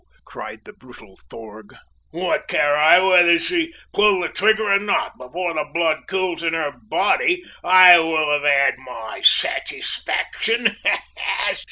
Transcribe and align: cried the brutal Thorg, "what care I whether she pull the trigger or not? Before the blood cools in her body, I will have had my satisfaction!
cried 0.25 0.61
the 0.65 0.73
brutal 0.73 1.15
Thorg, 1.29 1.75
"what 2.09 2.47
care 2.47 2.75
I 2.75 2.97
whether 2.99 3.37
she 3.37 3.71
pull 3.93 4.19
the 4.23 4.29
trigger 4.29 4.63
or 4.71 4.79
not? 4.79 5.15
Before 5.15 5.53
the 5.53 5.69
blood 5.71 6.07
cools 6.07 6.41
in 6.41 6.55
her 6.55 6.71
body, 6.75 7.43
I 7.63 7.99
will 7.99 8.31
have 8.31 8.51
had 8.51 8.79
my 8.79 9.21
satisfaction! 9.21 10.75